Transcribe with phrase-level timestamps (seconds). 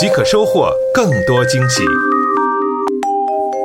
[0.00, 1.82] 即可收获更多惊喜。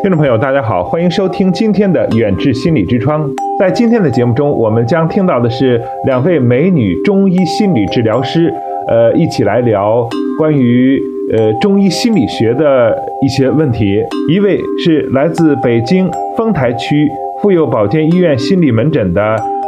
[0.04, 3.26] 听众朋友，大家好，欢迎收听今天的远志心理之窗。
[3.58, 8.54] 在今天的节目中，我们将听到的是两位美女中医心理治疗师，
[8.90, 10.06] 呃，一起来聊
[10.38, 14.04] 关于呃中医心理学的一些问题。
[14.28, 17.10] 一位是来自北京丰台区
[17.42, 19.22] 妇幼保健医院心理门诊的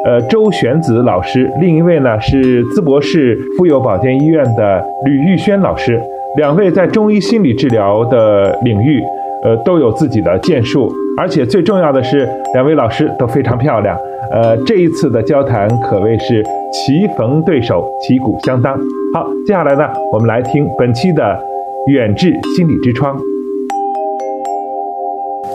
[0.06, 5.98] 呃周玄子老师，另一位呢是淄博市妇幼保健医院的吕玉轩老师。
[6.38, 9.04] 两位在中医心理治疗的领域。
[9.44, 13.96] 呃，都有自己的建树，而且最重要的是，两位老师都非常漂亮。
[14.32, 18.76] 呃，这一次的交谈可谓是棋逢对手，旗鼓相当。
[19.14, 21.40] 好，接下来呢，我们来听本期的
[21.88, 23.16] 远志心理之窗。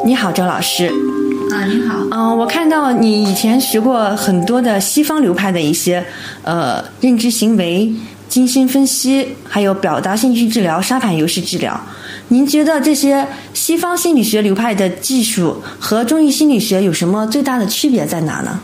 [0.05, 0.87] 你好，周老师。
[0.87, 2.07] 啊，你好。
[2.13, 6.03] 嗯，我看到你以前学过很多的西方流派的一些
[6.45, 7.91] 呃认知行为、
[8.33, 11.79] 精心分析，还有表达兴趣治疗、沙盘游戏治疗。
[12.29, 18.59] 您觉得这些西方心理学流派的技术和中医心理学有什么最大的区别在哪呢？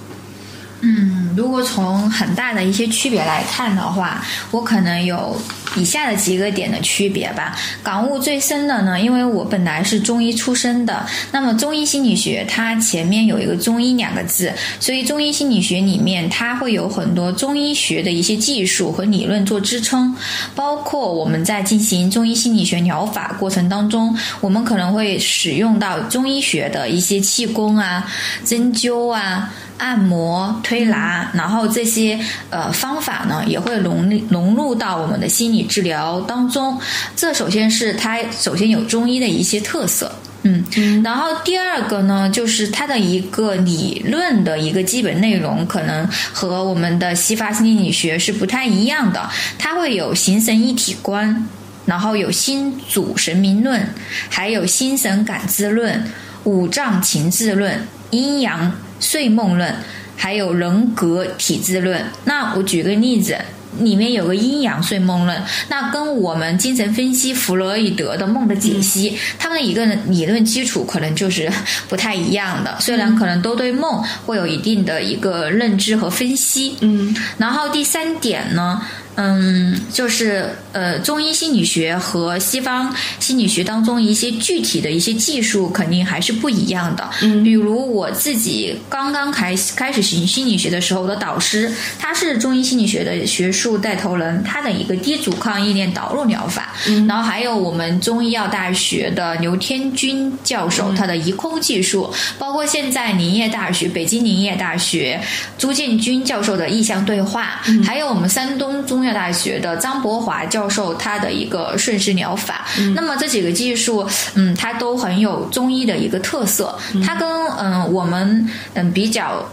[0.80, 5.36] 嗯，如果从很大的一些区别来看的话，我可能有。
[5.76, 7.54] 以下的几个点的区别吧，
[7.84, 20.12] 感悟最深的呢，因为我本来是中医出身的，那么中医心理学它前面有一个中医两个字，所以中医心理学里面它会有很多中医学的一些技术和理论做支撑，
[20.54, 28.10] 包括我们在进行中医心理学疗法过程当中，我们可能会使用到中医学的一些气功啊、
[28.42, 29.52] 针灸啊。
[29.78, 32.18] 按摩、推拿，然后这些
[32.50, 36.78] 呃方法呢，也会融融入到我们的心理治疗当中。
[37.16, 40.64] 这首先是它首先有中医的一些特色，嗯，
[41.02, 49.30] 然后第二个呢，就是它的一个理论的一个基本内容，可能和我们的西方心理学是不太一样的。
[49.58, 51.46] 它会有形神一体观，
[51.86, 53.88] 然后有心主神明论，
[54.28, 56.04] 还有心神感知论、
[56.44, 58.72] 五脏情志论、阴阳。
[59.00, 59.74] 睡梦论，
[60.16, 62.04] 还有人格体质论。
[62.24, 63.36] 那我举个例子，
[63.80, 71.50] 里面有个阴阳睡梦论，那跟我们精神分析弗洛伊德的梦的解析，他们的一个理论基础可能就是
[71.88, 72.76] 不太一样的。
[72.80, 76.76] 虽然可能都对梦会有一定的一个认知和分析。
[76.80, 78.82] 嗯，然后第三点呢？
[79.20, 87.10] 嗯，就是呃，中医心理学和西方心理学当中一些具体的一些技术肯定还是不一样的。
[87.22, 96.72] 嗯，比如我自己刚刚开开始学心理学的时候的导师，他是中医心理学的学术带头人，他的一个低阻抗意念导入疗法。
[96.86, 102.08] 嗯，然后还有我们中医药大学的刘天军教授，他的移空技术，
[102.38, 105.20] 包括现在林业大学、北京林业大学
[105.58, 109.07] 朱建军教授的意向对话，还有我们山东中。
[109.12, 116.78] 大学的张博华教授，他的一个顺势疗法，那么这几个技术，嗯，它都很有中医的一个特色。
[117.04, 119.48] 它跟嗯我们嗯比较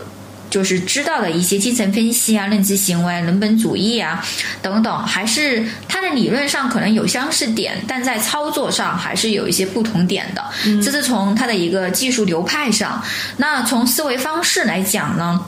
[0.49, 4.23] 就是知道的一些精神分析啊、认知行为、人本主义啊
[4.61, 10.43] 等等，还是它的理论上可能有相似点，但在操作上还是有一些不同点的。
[10.81, 13.03] 这是从它的一个技术流派上。
[13.37, 15.45] 那从思维方式来讲呢？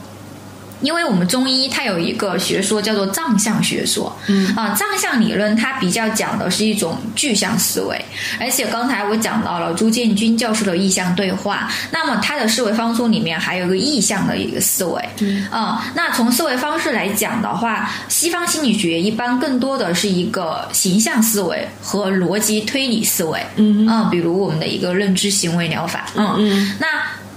[0.80, 4.54] 因为我们中医它有一个学说叫做藏象学说，嗯。
[4.56, 8.04] 啊，藏象理论它比较讲的是一种具象思维，
[8.40, 15.46] 而且刚才我讲到了朱建军教授的意象对话，那么他的思维方式里面还有一个意象的一个思维，嗯。
[15.50, 23.86] 啊，那从思维方式来讲的话，西方心理学一般更多的是一个形象思维和逻辑推理思维，嗯。
[23.86, 26.86] 啊，比如我们的一个认知行为疗法，嗯嗯，那。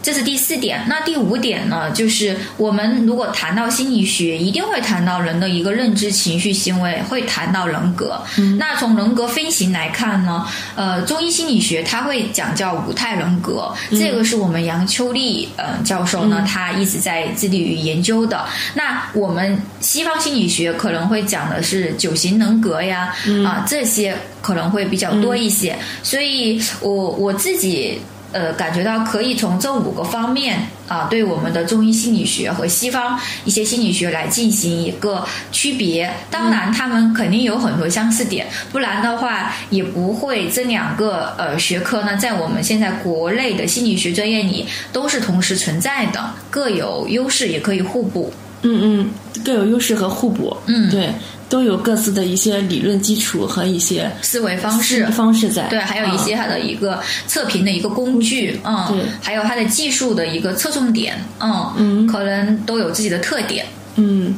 [0.03, 1.91] 这是第四点，那第五点呢？
[1.91, 8.19] 就是我们如果谈到心理学，一定会谈到人的一个认知、情绪、行为，会谈到人格。
[8.57, 10.47] 那从人格分型来看呢？
[10.75, 18.45] 呃，中医心理学它会讲叫五态人格，这个是我们杨秋丽呃教授呢，他一直在致力于研究的。
[18.73, 23.13] 那我们西方心理学可能会讲的是九型人格呀，
[23.45, 25.77] 啊这些可能会比较多一些。
[26.01, 28.01] 所以我我自己。
[28.31, 36.11] 呃，感觉到可以从这五个方面啊，对我们的中医心理学和西方一些心理学来进行一个区别。
[36.29, 48.33] 当然，他们肯定有很多相似点，不然的话也不会这两个呃学科呢，在我们现在国内的心理学专业里都是同时存在的，各有优势，也可以互补。
[48.63, 49.09] 嗯嗯，
[49.43, 50.55] 各有优势和互补。
[50.65, 51.09] 嗯，对。
[51.49, 55.05] 都有各自的一些理论基础和一些思维方式。
[55.07, 56.97] 方式在，对，还有一些它的一个
[57.27, 63.65] 测评的一个工具，嗯，对，还有它的技术的一个侧重点，嗯嗯，可能都有自己的特点，
[63.97, 64.33] 嗯，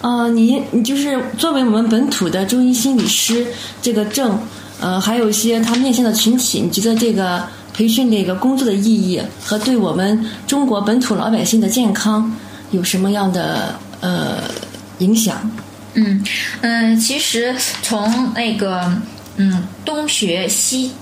[0.00, 3.46] 呃，你你就是作为我们本土的中医心理师
[3.82, 4.38] 这个证，
[4.80, 12.34] 呃，还有一些他面向的群体，你觉得这个培训的一个工作的意义和对我们中国本土老百姓的健康
[12.76, 14.42] 有什么样的呃
[14.98, 15.50] 影响？
[15.94, 16.22] 嗯
[16.60, 18.92] 嗯，其实从那个
[19.36, 20.92] 嗯东学西。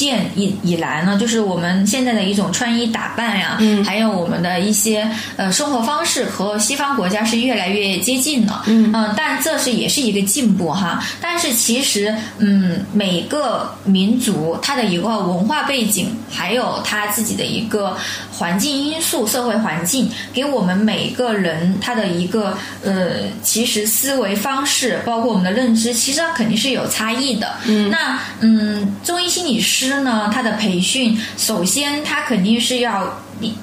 [0.00, 5.06] 建以以来呢，就是我们现在的一种穿衣打扮呀，嗯，还有我们的一些
[5.36, 11.04] 呃生活方式和西方国家是越来越接近了，嗯嗯，但这是也是一个进步哈。
[11.20, 17.94] 但是其实嗯，每个民族它的一个文化背景，还有它自己的一个
[18.32, 27.58] 环境因素、社会环境，给我们每个人他的一个呃，其实思维方式，包括我们的认知，其实它肯定是有差异的。
[27.66, 29.89] 嗯，那嗯，中医心理师。
[29.98, 33.20] 呢，他的培训首先他肯定是要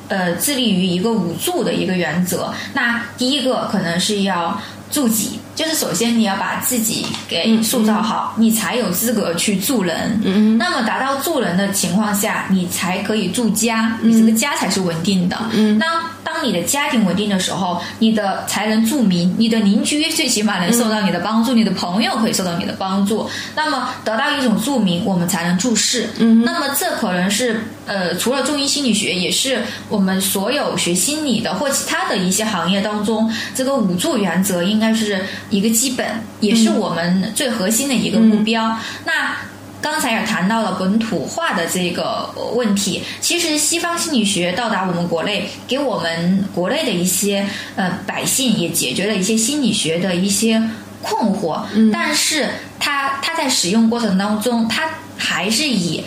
[0.07, 2.53] 呃致力于一个五助的一个原则。
[2.74, 4.59] 那第一个可能是要
[4.91, 10.21] 助己，就是首先你要把自己给塑造好，你才有资格去助人。
[10.24, 15.36] 嗯那么达到助人的情况下，你才可以助家，你这个家才是稳定的。
[15.54, 15.80] 嗯。
[15.80, 15.86] 那
[16.24, 23.27] 当你的家庭稳定的时候，你的才能助民，你的邻居最起码能受到你的帮助，你的朋友可以受到你的帮助。
[23.56, 26.07] 那么得到一种助民，我们才能助事。
[26.19, 36.05] 嗯，那么这可能是呃，除了中医心理学，也是我们所有学心理的或其他的一些行业当中，这个五助原则应该是一个基本，
[36.41, 38.77] 也是我们最核心的一个目标。
[39.05, 39.37] 那。
[39.79, 50.61] 刚才也谈到了本土化的这个问题，其实西方心理学到达我们国内，给我们国内的一些呃百姓也解决了一些心理学的一些
[51.03, 51.61] 困惑。
[51.75, 52.49] 嗯，但是
[52.79, 56.03] 它它在使用过程当中，它还是以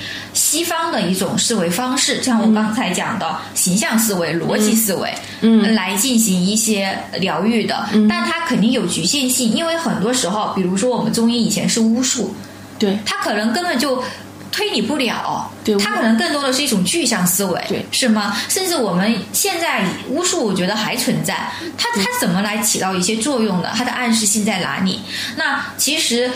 [0.51, 7.87] 西方的一种思维方式，像我刚才讲的形象思维、逻辑思维，嗯，来进行一些疗愈的。
[7.93, 12.35] 嗯，但它肯定有局限性，因为很多时候，比如说我们中医以前是巫术。
[12.81, 14.03] 对，它可能根本就
[14.51, 18.37] 推理不了，对，它可能更多的是一种具象思维，对，是吗？
[18.49, 21.49] 甚至我们现在巫术，我觉得还存在，
[21.79, 23.71] 它它怎么来起到一些作用的？
[23.77, 25.01] 它的暗示性在哪里？
[25.37, 26.29] 那其实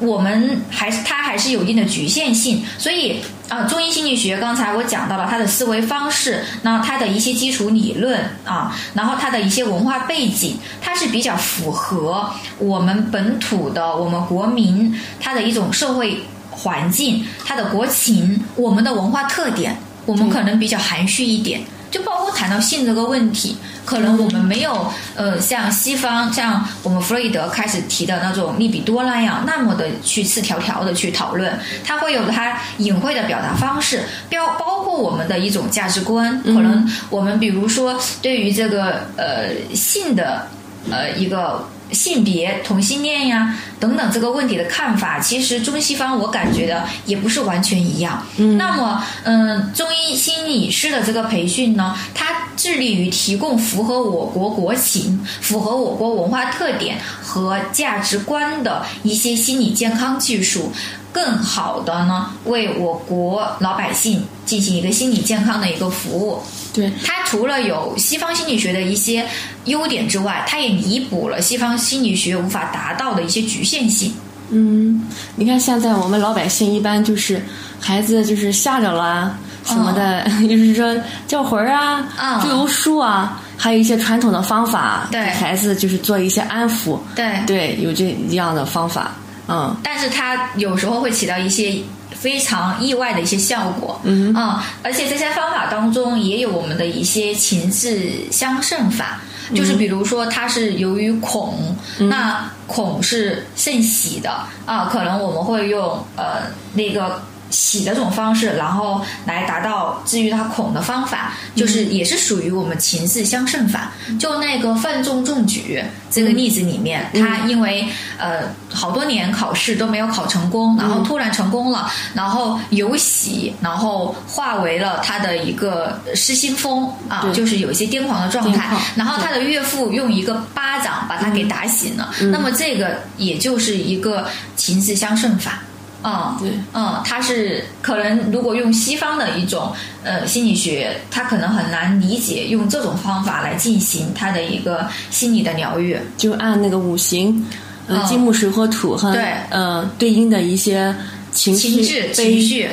[0.00, 23.56] 我们还是它还是有一定的局限性，所以啊，中医心理学刚才我讲到了它的思维方式，那它的一些基础理论啊，然后它的一些文化背景，它是比较符合我们本土的我们国民它的一种社会环境，它的国情，我们的文化特点，我们可能比较含蓄一点，就包括谈到性这个问题。
[23.84, 36.42] 可能我们没有呃，像西方像我们弗洛伊德开始提的那种利比多那样那么的去赤条条的去讨论，他会有他隐晦的表达方式，标包括我们的一种价值观。
[36.42, 40.48] 可能我们比如说对于这个呃性的
[40.90, 41.66] 呃一个。
[41.92, 48.24] 性别、同性恋呀等等这个问题的看法，其实中西方我感觉的也不是完全一样。
[48.36, 60.72] 嗯，那么，嗯，中医心理师的这个培训呢，它致力于提供符合我国国情、符合我国文化特点和价值观的一些心理健康技术，
[61.12, 66.42] 更好的呢为我国老百姓进行一个心理健康的一个服务。
[66.72, 69.26] 对，它除了有西方心理学的一些
[69.64, 74.12] 优点之外，它也弥补了西方心理学无法达到的一些局限性。
[74.50, 75.02] 嗯，
[75.36, 77.42] 你看现在我们老百姓一般就是
[77.80, 80.96] 孩子就是吓着了什么的， 就是说
[81.26, 86.98] 叫魂儿啊、祝由术啊，还有一些传统的方法，对孩子就是做一些安抚。
[87.14, 89.14] 对对，有这样的方法，
[89.48, 89.76] 嗯。
[89.82, 91.74] 但是它有时候会起到一些。
[92.20, 99.20] 非常意外的一些效果，嗯啊，而且这些方法当中也有我们的一些情志相胜法，
[99.54, 104.30] 就是比如说它是由于恐，那恐是胜喜的
[104.66, 106.42] 啊，可能我们会用呃
[106.74, 113.92] 那个洗的这种方式，然后来达到治愈他恐的方法，就是也是属于我们情势相胜法。
[114.18, 117.86] 就那个范仲中举这个例子里面，他因为
[118.18, 128.76] 呃好多年考试都没有考成功，然后突然成功了，然后有喜，然后化为了他的一个失心疯啊，就是有一些癫狂的状态。
[128.94, 132.12] 然后他的岳父用一个巴掌把他给打醒了。
[132.32, 134.26] 那么这个也就是一个
[134.56, 135.62] 情势相胜法。
[136.02, 139.72] 嗯，对，嗯，他是可能如果用西方的一种
[140.04, 147.44] 呃心理学，他可能很难理解用这种方法来进行他的一个心理的疗愈，就按那个五行，
[147.88, 150.94] 呃，金木水火土和对，呃，对应的一些
[151.32, 152.68] 情绪、情绪、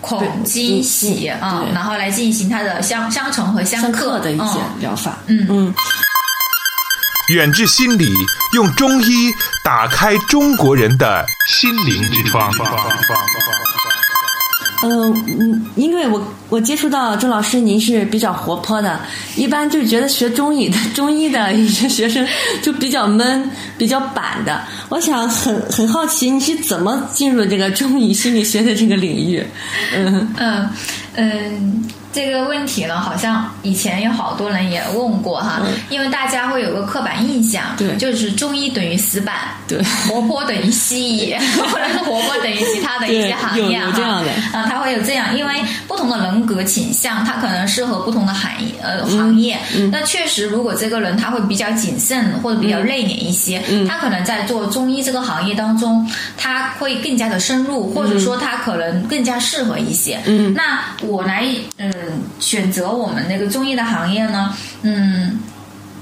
[0.00, 4.18] 恐惊喜啊，然后来进行它的相相乘和相克。
[4.20, 5.46] 的一些疗法，嗯。
[5.48, 5.74] 嗯。
[7.32, 8.12] 远志心理
[8.52, 9.32] 用中医
[9.64, 12.52] 打开中国人的心灵之窗。
[14.84, 19.00] 嗯嗯，因为我我接触到周老师，您是比较活泼的，
[19.36, 22.26] 一般就觉得学中医的中医的一些学生
[22.60, 23.48] 就比较闷、
[23.78, 24.60] 比较板的。
[24.88, 29.46] 我想很很好奇，你是怎么进入这个中医心理学的这个领域？
[29.94, 30.68] 嗯嗯
[31.14, 31.84] 嗯。
[32.12, 39.34] 这个问题呢，好像以前有好多人也问过哈，因为大家会有个刻板印象，对，就是中医等于死板，
[39.66, 41.34] 对，活泼等于西医，
[41.72, 45.54] 或者是活泼等于其他的一些行业哈，啊，他会有这样，因为
[45.88, 49.58] 不同的人格倾向，他可能适合不同的行业呃行业。
[49.90, 60.20] 那确实，如果这个人他会比较谨慎或者比较内敛一些，他可能在做中医这个行业当中，他会更加的深入，或者说他可能更加适合一些。
[60.26, 61.46] 嗯，那我来
[61.78, 61.90] 嗯。
[62.40, 65.40] 选择我们那个中医的行业呢，嗯，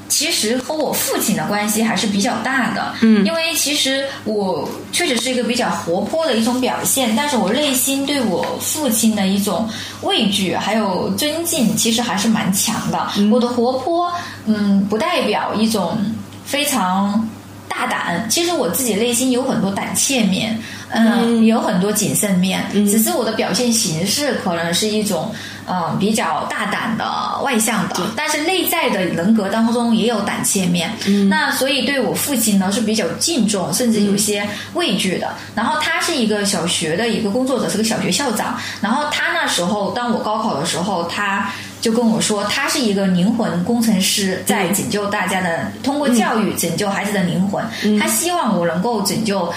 [0.09, 9.69] 其实和我父亲的关系还是比较大的，嗯，因为其实我确实是一个比较活泼的一种表现，但是我内心对我父亲的一种
[10.03, 13.09] 畏惧还有尊敬，其实还是蛮强的。
[13.31, 14.13] 我的活泼，
[14.47, 15.97] 嗯，不代表一种
[16.45, 17.29] 非常
[17.69, 20.61] 大胆，其实我自己内心有很多胆怯面。
[20.93, 25.33] 嗯，有很多谨慎面，只是我的表现形式可能是一种，
[25.71, 27.05] 嗯，比较大胆的、
[27.45, 30.91] 外向的，但是内在的人格当中也有胆怯面。
[31.29, 35.33] 那所以对我父亲呢是比较敬重，甚至有些畏惧的。
[35.55, 38.59] 然后他是一个小学的一个工作者，是个小学校长。
[38.81, 41.49] 然后他那时候，当我高考的时候，他
[41.81, 47.65] 就跟我说，他是一个灵魂工程师，在拯救大家的，通过教育拯救孩子的灵魂。
[48.01, 49.53] 他希望我能够拯救。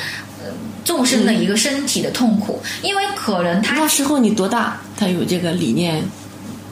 [0.83, 4.77] 众生的一个身体的痛苦，因为可能他那时候你多大？
[4.97, 6.03] 他有这个理念，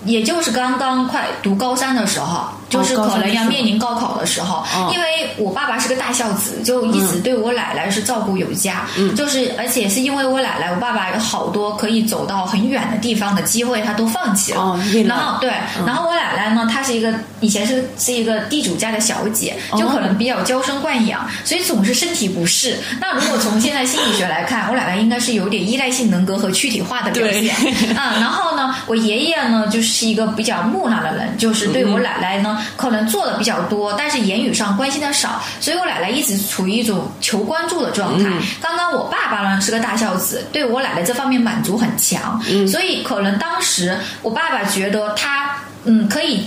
[0.05, 2.49] 也就是刚刚快读高三的时候。
[2.71, 8.87] 就是可能要面临高考的时候，因为我爸爸是个大孝子，就一直对我奶奶是照顾有加。
[9.15, 14.79] 就是而且是因为我奶奶，我爸爸有好多可以走到很远的地方的机会，他都放弃了。
[15.05, 15.51] 然后对，
[15.85, 22.77] 然后我奶奶呢，她是一个以前是是一个地主家的小姐，就可能比较娇生惯养，所以总是身体不适。
[22.99, 27.53] 那如果从现在心理学来看，我奶奶应该是有点依赖性人格和躯体化的表现。
[27.97, 32.59] 嗯，然后呢，我爷爷呢就是一个比较木讷的人，就是对我奶奶呢。
[32.75, 38.29] 可能做的比较多，但是言语上关心的少，所以我奶奶一直处于一种求关注的状态。
[38.61, 46.45] 刚刚我爸爸呢是个大孝子，对我奶奶这方面满足很强，所以可能当时我爸爸觉得他嗯可以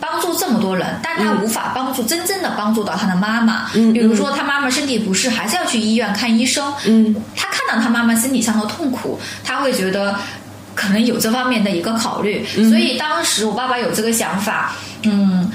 [0.00, 3.68] 帮助这么多人，但他无法帮助真正的帮助到他的妈妈。
[3.72, 6.72] 比如说他妈妈身体不适，还是要去医院看医生。
[6.86, 10.16] 嗯，他看到他妈妈身体上的痛苦，他会觉得。
[10.74, 15.50] 可能有这方面的一个考虑，所以当时我爸爸有这个想法，嗯，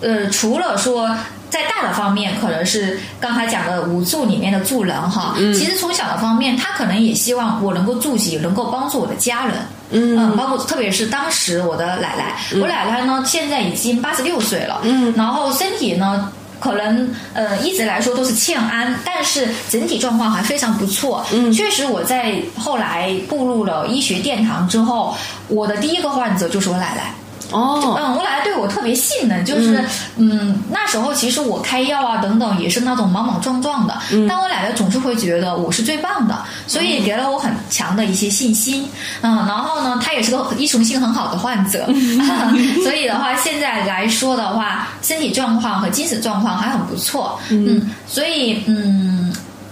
[0.00, 1.08] 呃，除了说
[1.48, 9.56] 在大的方面，可能是刚才讲的五助里面的助人哈，其实从小的方面，他可能也希望我能够助己，能够帮助我的家人，
[9.90, 16.32] 嗯，包括特别是当时我的奶奶，我奶奶呢现在已经八十六岁了，嗯，然后身体呢。
[16.60, 21.26] 可能呃一直来说都是欠安，但是整体状况还非常不错。
[21.32, 25.16] 嗯，确实我在后来步入了医学殿堂之后，
[25.48, 27.12] 我的第一个患者就是我奶奶。
[27.52, 29.84] 哦，嗯，我奶奶对我特别信任，就是，
[30.16, 38.88] 嗯，那时候其实我开药啊等等也是那种莽莽撞撞的，但我奶奶总是会觉得我是最棒的，所以给了我很强的一些信心，
[39.22, 41.86] 嗯，然后呢，她也是个依从性很好的患者
[42.82, 49.19] 所以的话，现在来说的话，身体状况和精神状况还很不错，嗯，所以，嗯。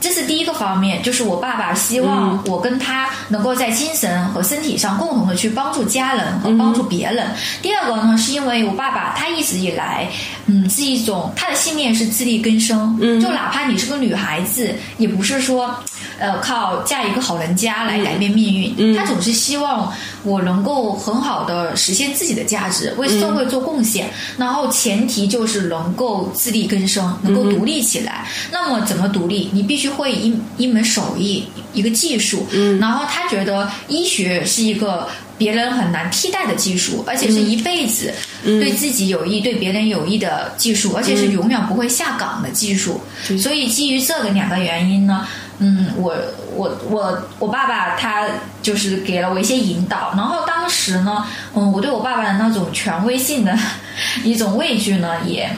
[0.00, 7.31] 这是第一个方面，就是我爸爸希望我跟他能够在精神和身体上共同的去帮助家人和帮助别人。
[7.61, 10.09] 第二个呢，是因为我爸爸他一直以来，
[10.49, 15.75] 嗯，是一种他的信念是自力更生，就哪怕你是个女孩子，也不是说
[16.19, 19.93] 呃靠嫁一个好人家来改变命运，嗯他总是希望
[20.25, 24.09] 我能够很好的实现自己的价值，为社会做贡献。
[24.38, 28.26] 然后前提就是能够自力更生，能够独立起来。
[28.50, 29.50] 那么怎么独立？
[29.52, 32.47] 你必须会一一门手艺，一个技术。
[32.52, 35.07] 嗯，然后他觉得医学是一个。
[35.38, 38.12] 别人很难替代的技术，而且是一辈子
[38.45, 43.00] 对自己有益、对别人有益的技术，而且是永远不会下岗的技术。
[43.40, 45.26] 所以基于这个两个原因呢，
[45.61, 46.16] 嗯，我
[46.57, 48.26] 我我我爸爸他
[48.61, 53.57] 就是给了我一些引导，然后当时呢，嗯，我对我爸爸的那种权威性的
[54.25, 55.49] 一种畏惧呢，也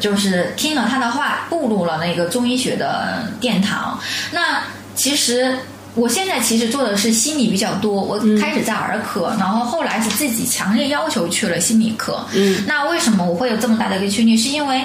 [0.00, 4.00] 就是听了他的话，步入了那个中医学的殿堂。
[4.32, 4.64] 那
[4.96, 5.56] 其实。
[5.94, 12.24] 我现在其实做的是心理比较多，我开始在儿科，然后后来是自己强烈要求去了心理科。
[12.32, 14.36] 嗯，那为什么我会有这么大的一个驱力？
[14.36, 14.84] 是因为，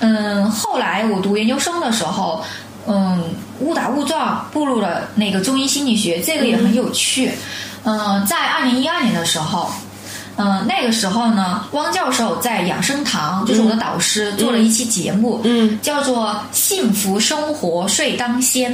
[0.00, 2.42] 嗯，后来我读研究生的时候，
[2.86, 3.22] 嗯，
[3.60, 7.32] 误打误撞步入了那个中医心理学，这个也很有趣。
[7.84, 9.70] 嗯，在二零一二年的时候。
[10.40, 18.72] 嗯，那个时候呢，汪教授在养生堂，就是我的导师，做了一期节目，嗯，叫做《幸福生活睡当先》。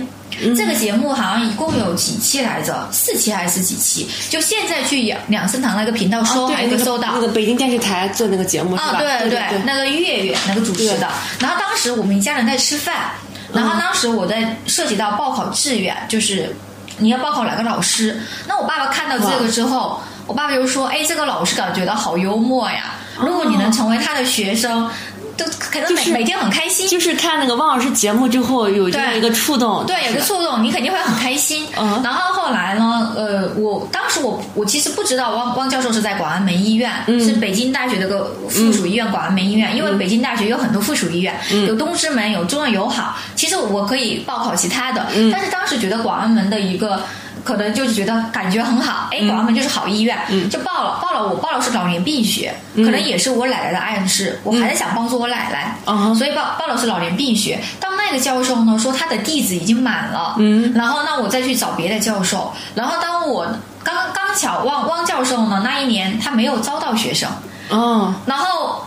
[0.56, 2.88] 这个节目好像一共有几期来着？
[2.92, 4.08] 四期还是几期？
[4.28, 7.10] 就现在去养养生堂那个频道搜，还可以搜到。
[7.14, 8.98] 那个北京电视台做那个节目是吧？
[8.98, 11.08] 对对，那个月月那个主持的。
[11.38, 13.12] 然后当时我们一家人在吃饭，
[13.52, 16.54] 然后当时我在涉及到报考志愿，就是
[16.98, 18.20] 你要报考哪个老师？
[18.46, 20.00] 那我爸爸看到这个之后。
[20.26, 22.94] 我爸爸就说：“哎，这个老师感觉到好幽默呀！
[23.20, 24.90] 如果你能成为他的学生，
[25.36, 26.88] 都可能每每天很开心。
[26.88, 31.66] 就是看那个汪老师节目之后，有这样一个触动，对，有个触动，你肯定会很开心。
[31.76, 33.12] 嗯，然后后来呢？
[33.16, 39.76] 呃，我当时我我其实不知道汪汪教授是在广安门医院，是北京大学的个附属医院广安门医院。
[39.76, 41.34] 因为北京大学有很多附属医院，
[41.66, 43.16] 有东直门，有中日友好。
[43.34, 47.02] 其实我可以报考其他的，但是当时觉得广安门的一个。
[47.42, 50.16] 可能就是觉得感觉很好，哎，广安门就是好医院，
[50.50, 51.00] 就报了。
[51.02, 55.76] 报了，我报了是老年病学，可能也是我奶奶的暗示，我还是想帮助我奶奶，
[56.14, 57.58] 所以报报了是老年病学。
[57.80, 60.36] 当那个教授呢说他的弟子已经满了，
[60.74, 62.52] 然后那我再去找别的教授。
[62.74, 63.46] 然后当我
[63.82, 67.28] 刚刚巧汪汪教授呢那一年他没有招到学生，
[67.70, 68.84] 哦，然后。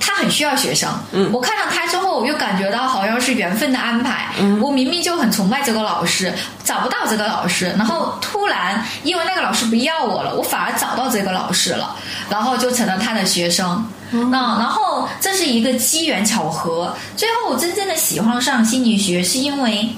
[0.00, 0.90] 他很需要学生，
[1.30, 4.34] 我看到他之后，我又感觉到好像是缘分的安排。
[4.60, 6.32] 我明明就很崇拜这个老师，
[6.64, 11.94] 找不到这个老师，然后突然因为那个老师不要我了，我反而找到这个老师了，
[12.30, 13.86] 然后就成了他的学生。
[14.10, 16.96] 那然后这是一个机缘巧合。
[17.16, 19.88] 最后我真正的喜欢上心理学，是因为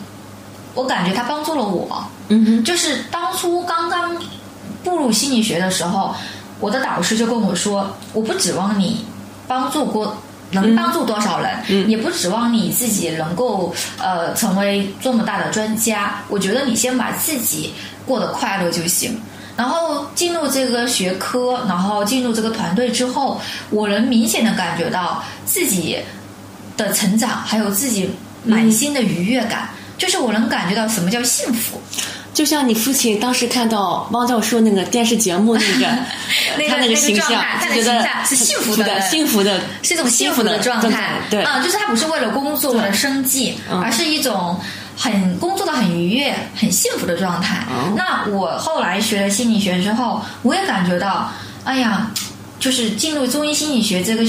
[0.74, 2.04] 我感觉他帮助了我。
[2.28, 4.16] 嗯哼，就是当初刚刚
[4.82, 6.14] 步入心理学的时候，
[6.58, 9.06] 我的导师就跟我说：“我不指望你。”
[9.52, 10.16] 帮助过
[10.52, 16.22] 能帮助多少人，也不指望你自己能够呃成为这么大的专家。
[16.30, 17.74] 我觉得你先把自己
[18.06, 19.20] 过得快乐就行。
[19.54, 23.38] 然后进入这个学科，然后进入这个团队之后，
[23.68, 25.98] 我能明显的感觉到自己
[26.78, 28.08] 的成长，还有自己
[28.44, 31.80] 满心的愉悦感，就是我能感觉到什么叫幸福。
[32.34, 35.86] 就像你父亲当时看到汪教授那个电视节目那个，
[36.66, 41.20] 他那个形象，他的形象是幸福的，幸福的，是一种幸福的状态。
[41.28, 44.58] 对，啊，就是他不是为了工作、为了生计，而是一种
[44.96, 47.66] 很工作的很愉悦、很幸福的状态。
[47.94, 51.30] 那我后来学了心理学之后，我也感觉到，
[51.64, 52.10] 哎呀，
[52.58, 54.24] 就是进入中医心理学这个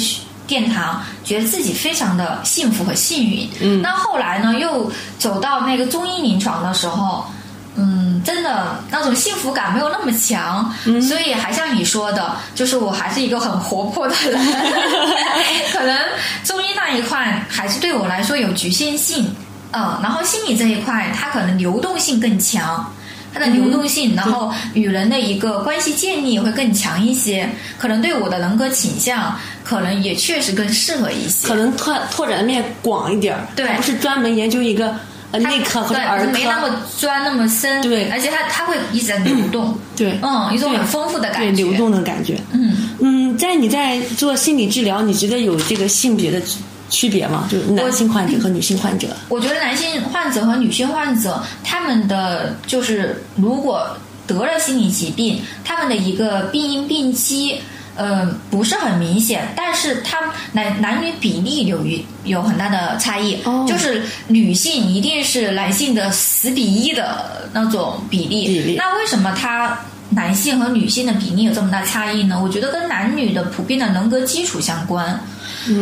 [0.47, 3.49] 殿堂，觉得自己非常的幸福和幸运。
[3.61, 7.25] 嗯，那后来呢，又走到那个中医临床的时候。
[7.75, 14.39] 嗯，真的那种幸福感没有那么强，所以还像你说的，就是我还是一个很活泼的人，
[15.73, 15.97] 可能
[16.43, 19.25] 中医那一块还是对我来说有局限性，
[19.71, 22.93] 嗯，然后心理这一块它可能流动性更强，
[23.33, 34.95] 它的流动性，然后与人的一个关系建立会更强一些，可能对我的人格倾向可能也确实更适合一些，可能拓拓展的面广一点，对，不是专门研究一个。
[35.39, 36.31] 内科和儿科。
[36.31, 42.91] 没那么钻那么深，对，而且它它会一直在流动，对，嗯，一种很丰富的感觉，对流动的感觉，嗯。
[42.99, 46.39] 嗯，在你在做心理治疗，你觉得有这个性别的
[46.93, 47.49] 区别吗？
[47.49, 49.07] 就是男性患者和女性患者？
[49.29, 57.59] 我觉得男性患者和女性患者，他们的就是如果得了心理疾病，他们的一个病因病机。
[57.95, 60.17] 嗯，不是很明显，但是它
[60.51, 68.47] 男男女比例有一有很大的差异，就是女性一定是男性的十比一的那种比例。
[68.47, 68.75] 比例。
[68.79, 69.77] 那为什么他
[70.09, 72.41] 男性和女性的比例有这么大差异呢？
[72.41, 75.23] 我觉得跟男女的普遍的人格基础相关。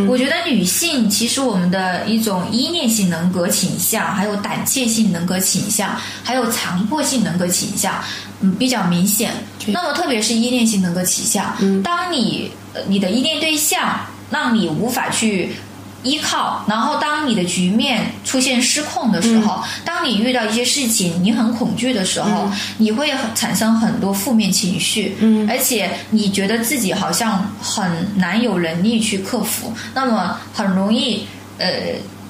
[0.08, 7.94] 我觉得女性其实我们的一种依恋性人格倾向，还有胆怯性人格倾向，还有强迫性人格倾向，
[8.42, 9.32] 嗯，比较明显。
[9.68, 12.52] 那么特别是依恋性人格倾向，当你
[12.88, 15.56] 你的依恋对象让你无法去。
[16.04, 31.28] 依靠，然后当你的局面出现失控的时候，当你遇到一些事情，你很恐惧的时候，你会产生很多负面情绪，嗯，而且你觉得自己好像很难有能力去克服，那么很容易
[31.60, 31.68] 呃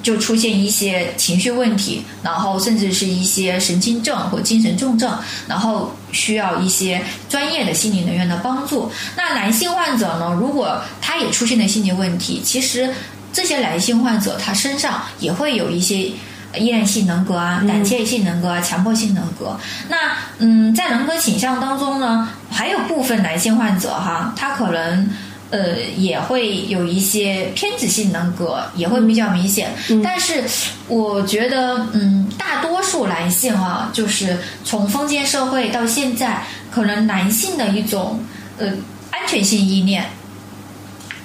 [0.04, 8.92] 就出现一些情绪问题，然后甚至是一些神经症或精神重症，然后需要一些专业的心理人员的帮助。
[9.16, 12.94] 那男性患者呢，如果他也出现了心理问题，其实。
[13.34, 16.12] 这些男性患者，他身上也会有一些
[16.54, 19.58] 依恋性人格啊、胆怯性人格啊、强迫性人格。
[19.88, 19.98] 那
[20.40, 25.10] 嗯，在人格倾向当中呢，还有部分男性患者哈，他可能
[25.50, 29.72] 呃也会有一些偏执性人格，也会比较明显。
[30.04, 30.44] 但是
[30.90, 38.20] 我觉得，嗯，大多数男性啊，就是从封建社会到现在，可能男性的一种
[38.58, 38.68] 呃
[39.10, 40.04] 安全性依恋。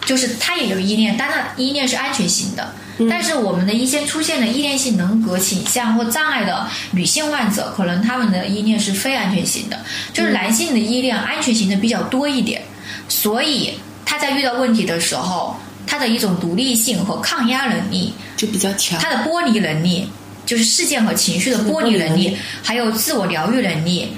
[0.07, 2.73] 就是他也有依恋，但他依恋是安全型的。
[3.11, 9.79] 但是我们的一些出现的依恋性人格倾向或障碍的女性患者，可能他们的依恋是非安全型的。
[10.15, 12.63] 就是男性的依恋安全型的比较多一点，
[13.07, 13.75] 所以
[14.07, 15.55] 他在遇到问题的时候，
[15.87, 18.99] 他的一种独立性和抗压能力就比较强。
[18.99, 20.09] 他的剥离能力，
[20.47, 24.09] 就是事件和情绪的剥离能力，还有自我疗愈能力，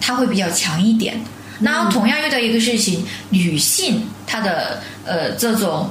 [0.00, 1.20] 他会比较强一点。
[1.60, 5.90] 然后同样遇到一个事情，女性她的呃这种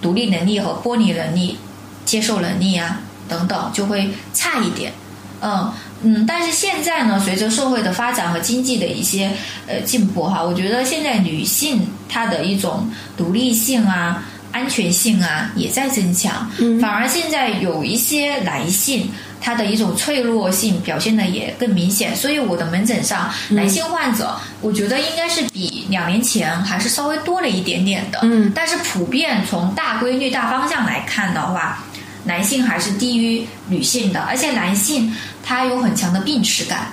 [0.00, 1.56] 独立能力和剥离能力、
[2.04, 4.92] 接受能力啊等等就会差一点，
[5.40, 6.26] 嗯嗯。
[6.26, 9.32] 但是现在呢，随着社会的发展和经济的一些
[9.66, 16.50] 呃进步哈，我觉得现在女性她的一种独立性啊、安全性啊也在增强，
[16.80, 19.10] 反而现在有一些男性。
[19.40, 28.18] 他的一种脆弱性表现的也更明显，所以我的门诊上男性患者，我觉得应该是比两年前还是稍微多了一点点的。
[28.22, 31.84] 嗯，但是普遍从大规律、大方向来看的话，
[32.24, 36.90] 男性还是低于女性的，而且男性他有很强的病耻感，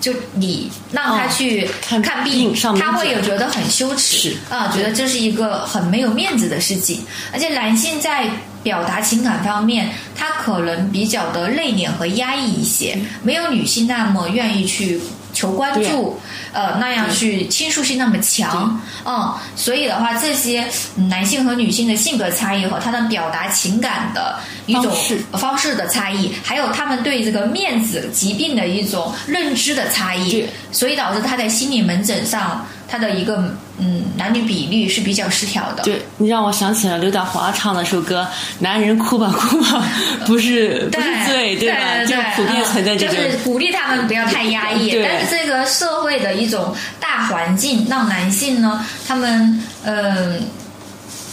[0.00, 8.30] 就你让他去看病，他会有觉得很羞耻啊，觉得这是一个很没有面子的事情，而且男性在。
[8.66, 15.00] 表达情感方面，他可能比较的内敛和压抑一些，没有女性那么愿意去
[15.32, 16.18] 求关注，
[16.52, 24.92] 呃，那样去倾诉性那么强，嗯，所以的话，这些男性和女性的性格差异和他的表达情感的一种
[25.34, 32.66] 方式的差异，还有他们对这个面子疾病的一种认知的差异，所以导致他在心理门诊上。
[32.88, 35.82] 他的一个嗯男女比例是比较失调的。
[35.82, 38.22] 对你让我想起了刘德华唱的首歌
[38.60, 39.84] 《男人哭吧哭吧》，
[40.26, 42.04] 不是不是罪对吧？
[42.06, 43.14] 就普遍存在这个。
[43.14, 50.42] 就是鼓励他们不要太压抑，但是这个社会的一种大环境让男性呢，他们嗯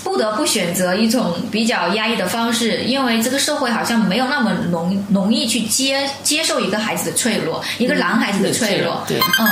[0.03, 9.03] 不得不选择一种比较压抑的方式，因为这个社会好像没有那么容容易去接接受一个孩子的脆弱，一个男孩子的脆弱。
[9.07, 9.47] 对，嗯。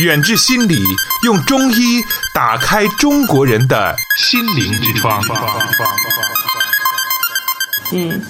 [0.00, 0.82] 远志心理
[1.24, 5.22] 用中医打开中国人的心灵之窗。
[7.92, 8.22] 嗯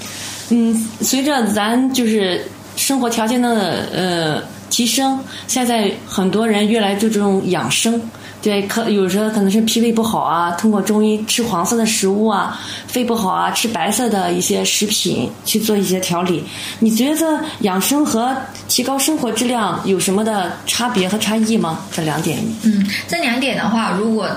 [0.51, 2.45] 嗯，随着咱就是
[2.77, 8.01] 生活条件的呃提升，现在很多人越来注重养生。
[8.43, 16.43] 对，可有时候可能是脾胃不好啊，通过中医吃黄色的食物啊，肺不好啊，吃白色的一些食品去做一些调理。
[16.79, 18.35] 你觉得养生和
[18.67, 21.81] 提高生活质量有什么的差别和差异吗？
[21.93, 22.39] 这两点？
[22.63, 24.29] 嗯，这两点的话，如果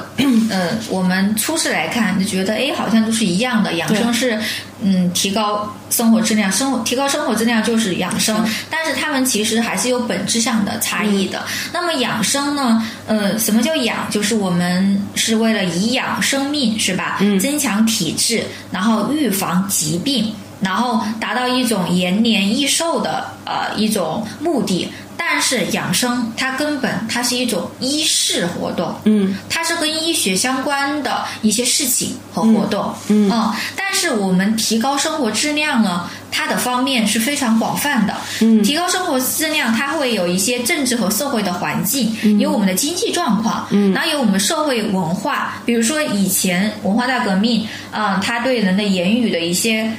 [0.49, 4.37] 呃我们初次来看，就觉得哎，好像都是一样的，养生是。
[4.83, 11.43] 嗯，提高生活质量，生活提高生活质量就是养生，但是他们其实还是有本质上的差异的。
[11.71, 12.85] 那么养生呢？
[13.07, 14.09] 呃，什么叫养？
[14.11, 17.17] 就是我们是为了颐养生命，是吧？
[17.21, 24.91] 嗯，增强体质，然后预防疾病，然后达到一种延年益寿的呃一种目的。
[25.15, 33.29] 但是养生它根本它是一种医事活动，嗯，它是跟医学相关的一些事情和活动，嗯，
[33.75, 49.89] 但是我们提高生活质量呢，它的方面是非常广泛的，嗯，提高生活质量它会有一些政治和社会的环境，有我们的经济状况，嗯，然后有我们社会文化，比如说以前文化大革命，啊，它对人的言语的一些。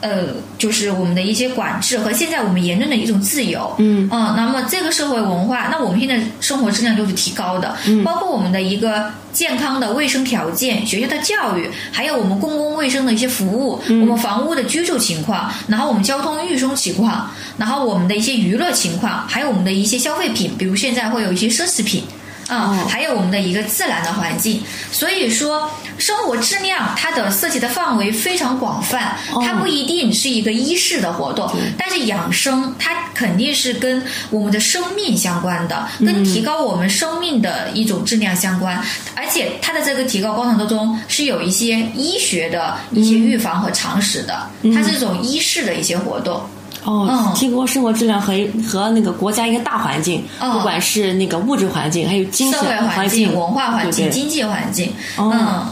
[0.00, 3.74] 呃，就是我们的一些管制和现在我们言论的一种自由。
[3.78, 22.02] 嗯那么这个社会文化，那我们现在生活质量就是提高的，包括我们的一个健康的卫生条件、学校的教育，还有我们公共卫生的一些服务，我们房屋的居住情况，然后我们交通运输情况，然后我们的一些娱乐情况，还有我们的一些消费品，比如现在会有一些奢侈品。
[22.50, 24.60] 啊，还有我们的一个自然的环境，
[24.90, 38.82] 所以说生活质量它的涉及的范围非常广泛，它不一定是一个一式的活动，但是养生它肯定是跟我们的生命相关的，跟提高我们生命的一种质量相关，
[39.14, 46.42] 而且它的这个提高过程当中是有一些医学的一些预防和常识的，它是一种医式的一些活动。
[46.84, 48.32] 哦，提高生活质量和
[48.66, 54.90] 和那个国家一个大环境，不管是那个物质环境，还有精神环境、文化环境、经济环境。
[55.18, 55.66] 嗯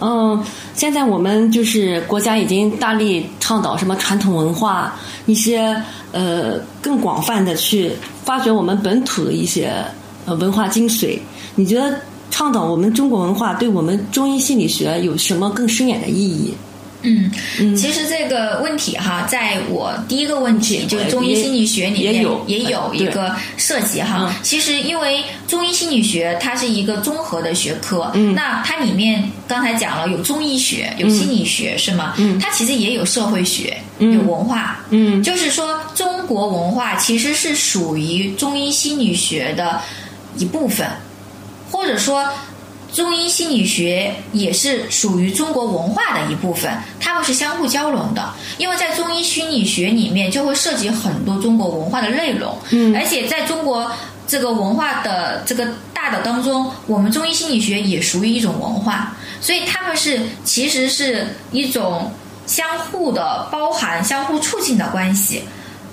[0.00, 4.94] 嗯，现在我们就是国家已经大力倡导什么传统文化，
[5.26, 7.92] 一些呃更广泛的去
[8.24, 9.72] 发掘我们本土的一些
[10.26, 11.18] 呃文化精髓。
[11.54, 11.98] 你觉得
[12.30, 16.52] 倡导我们中国文化对我们中医心理学有什么更深远的意义？
[17.02, 17.30] 嗯，
[17.76, 22.14] 其实这个问题哈，在我第一个问题就是中医心理学里面
[22.46, 24.32] 也有一个涉及哈。
[24.42, 32.14] 其实因为中医心理学它是一个综合的学科，那它里面刚才讲了有中医学，有心理学是吗？
[32.40, 34.80] 它其实也有社会学，有文化。
[34.90, 39.80] 嗯，就是说中国文化其实是属于中医心理学的
[40.36, 40.88] 一部分，
[41.70, 42.28] 或者说。
[42.92, 48.32] 中医心理学也是属于中国文化的一部分，它们是相互交融的。
[48.58, 52.56] 因为在中医心理学里面，就会涉及很多中国文化的内容。
[52.70, 53.90] 嗯，而且在中国
[54.26, 62.12] 这个文化的这个大的当中，我们中医心理学也属于一种文化，所以他们是其实是一种
[62.46, 65.42] 相互的包含、相互促进的关系。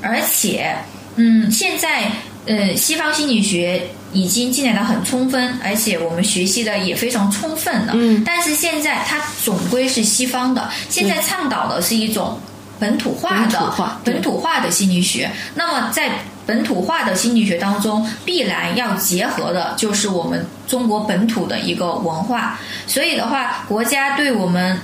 [0.01, 0.75] 而且，
[1.15, 2.11] 嗯，现在
[2.49, 3.81] 呃，西方心理学。
[4.11, 7.93] 已经进展的很充分，而且我们学习的也非常充分了。
[7.95, 12.35] 嗯，但是现在它总归是西方的，现在倡导的是一种
[12.79, 13.71] 本土化的
[14.03, 15.29] 本土化的心理学。
[15.53, 16.09] 那么在
[16.47, 22.59] 本土化的心理学当中，必然要结合的就是我们中国本土的一个文化。
[22.87, 24.75] 所以的话，国家对我们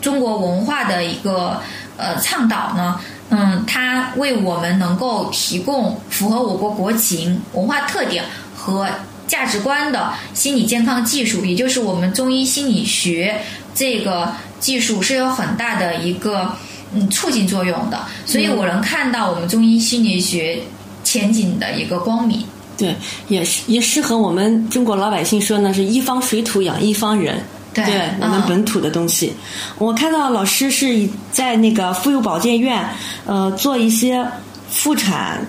[0.00, 1.60] 中国文化的一个
[1.98, 2.98] 呃倡导呢。
[3.34, 8.22] 嗯，它为我们能够提供符合我国国情、文化特点
[8.54, 8.86] 和
[9.26, 13.40] 价值观的心理健康技术，也就是我们中医心理学
[13.74, 16.54] 这个技术是有很大的一个
[16.94, 20.60] 嗯促进作用的，所以我能看到我们中医心理学
[21.02, 22.44] 前景的一个光明。
[22.76, 22.94] 对，
[23.28, 27.42] 也是也适合我们中国老百姓说呢，是一方水土养一方人。
[27.74, 27.84] 对
[28.20, 29.32] 我们本土的东西，
[29.78, 32.86] 我看到老师是在那个妇幼保健院，
[33.24, 34.26] 呃，做一些
[34.68, 35.46] 妇产、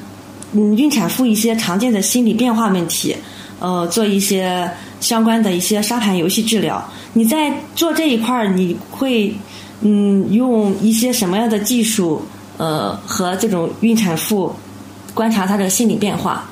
[0.54, 3.16] 嗯孕产妇一些常见的心理变化问题，
[3.60, 4.70] 呃，做一些
[5.02, 6.84] 相关的一些沙盘游戏治疗。
[7.14, 9.36] 你在做这一块儿，你会
[9.82, 12.26] 嗯用一些什么样的技术，
[12.58, 14.56] 呃，和这种孕产妇
[15.14, 16.46] 观察她的心理变化？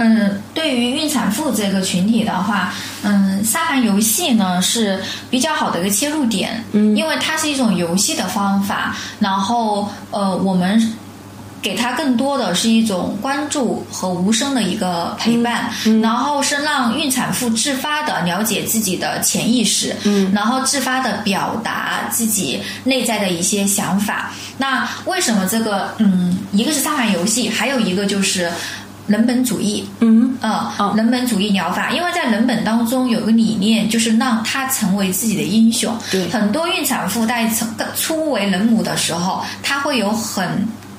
[0.00, 10.94] 嗯，对于孕产妇这个群体的话，嗯，沙盘游戏呢是比较好的一个切入点，嗯，因为它是一种游戏的方法，然后呃，我们
[11.60, 24.30] 给他更多的是一种关注和无声的一个陪伴，嗯然后是让孕产妇自发的了解自己的潜意识，嗯，然后自发的表达自己内在的一些想法。
[24.58, 28.48] 那为什么这个嗯，一个是沙盘游戏，还有一个就是。
[29.08, 35.96] 人本主义，嗯，啊，人本主义疗法，因为在人本当中有个理念，就是让他成为自己的英雄。
[36.10, 37.66] 对，很多孕产妇在成
[37.96, 40.46] 初为人母的时候，她会有很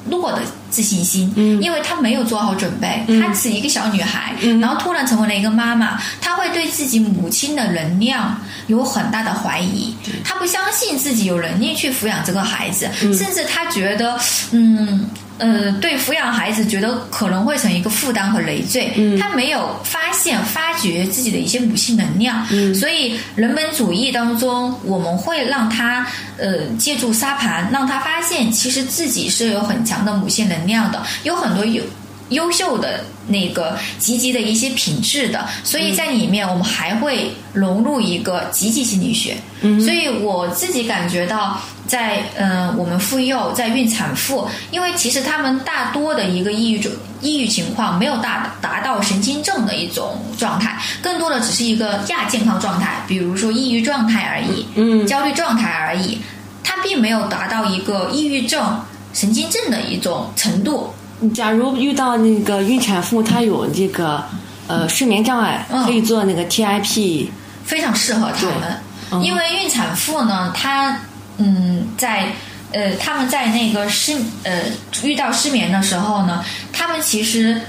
[0.09, 0.39] 弱的
[0.71, 14.19] 自信心，嗯，因为她没有做好准备，她是一个小女孩，然后突然成为了一个妈妈，她会对自己母亲的能量有很大的怀疑，她不相信自己有能力去抚养这个孩子，甚至她觉得，
[14.51, 15.07] 嗯。
[15.39, 26.05] 呃，对抚养孩子觉得可能会成一个负担和累赘，他没有发现、发掘自己的一些母性能量，所以人本主义当中，我们会让他
[26.37, 31.81] 呃借助沙盘，让他发现其实自己是有很强的母性能量的，有很多有。
[32.29, 39.35] 优秀的那个积极的一些品质的，所以在里面我们还会融入一个积极心理学。
[39.61, 56.19] 嗯，所以我自己感觉到，在嗯我们妇幼在孕产妇，因为其实他们大多的一个抑郁症抑郁情况没有达达到神经症的一种状态，更多的只是一个亚健康状态，比如说抑郁状态而已，嗯，焦虑状态而已。
[56.63, 58.79] 他它并没有达到一个抑郁症、
[59.11, 60.93] 神经症的一种程度。
[61.33, 64.23] 假如遇到那个孕产妇，她有这个
[64.67, 67.27] 呃睡眠障碍，嗯可以做那个 TIP。
[67.65, 68.79] 非常适合他们，
[69.11, 70.97] 嗯因为孕产妇呢，她
[71.39, 72.27] 嗯，在
[72.71, 74.61] 呃，他们在那个失呃
[75.03, 77.59] 遇到失眠的时候呢，他们其实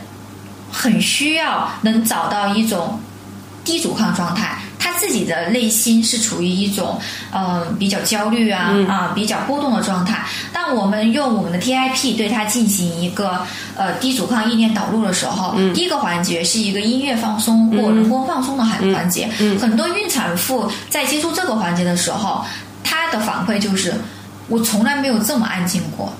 [0.71, 3.01] 很需要能找到一种
[3.65, 4.59] 低阻抗状态。
[4.83, 6.99] 他自己的内心是处于一种
[7.31, 10.25] 呃比较焦虑啊、啊比较波动的状态。
[10.53, 19.29] 当我们用我们的 TIP 对它进行一个呃低阻抗意念导入的时候，第一个环节是一个音乐放松或人工放松的环环节。
[19.61, 22.49] 很多孕产妇在接触这个环节的时候，她
[23.13, 23.95] 的反馈就是
[24.49, 26.13] 我从来没有这么安静过，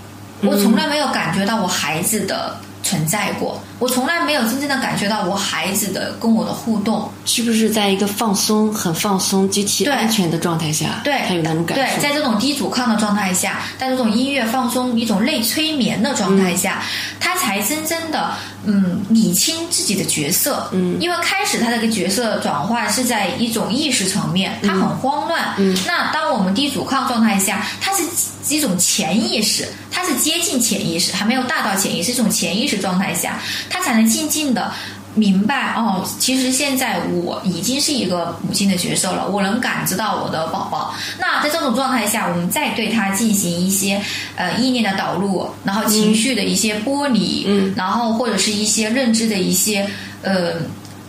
[0.43, 7.11] 我从来没有感觉到我孩子的存在过，我从来没有真正的感觉到我孩子的跟我的互动。
[7.25, 16.83] 是不是在一个放松、很放松、极其对安全的状态下，对，他有那种感对，在这种低阻抗的状态下，在这种音乐放松、一种类催眠的状态下，
[17.21, 18.33] 他才真正的
[18.65, 20.69] 嗯理清自己的角色。
[20.73, 25.55] 嗯，因为开始他这个角色转换是在一种意识层面，他很慌乱。
[25.59, 28.03] 嗯，那当我们低阻抗状态下，它是
[28.49, 34.73] 一种潜意识，它是接近潜意识，还没有大到潜意识，这种潜意识状态下，他才能静静的。
[35.15, 40.95] 明白哦，其实现在我已经是一个母亲的角色了，我能感知到我的宝宝。
[41.19, 44.01] 那在这种状态下，我们再对他进行一些
[44.37, 49.89] 呃意念的导入，然后情绪的一些剥离，嗯，然后或者是一些认知的一些
[50.23, 50.55] 呃。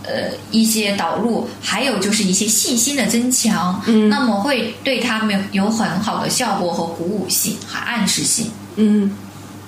[0.03, 8.49] 呃，一些导入，还有就是一些信心的增强，嗯，那么会对他们有很好的效果和鼓舞性，和暗示性。
[8.77, 9.11] 嗯。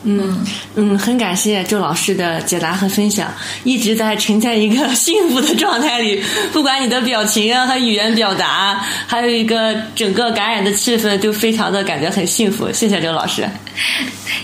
[0.03, 6.21] 嗯嗯，很感谢周老师的解答和分享，一直在沉在一个幸福的状态里。
[6.51, 12.71] 不管你的表情啊和语言表达，还有一个整个感染的气氛，都非常的感觉很幸福。
[12.71, 13.47] 谢谢周老师，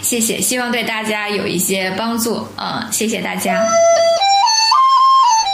[0.02, 2.48] 谢谢，希望对大家有一些帮助。
[2.58, 3.60] 嗯，谢谢大家。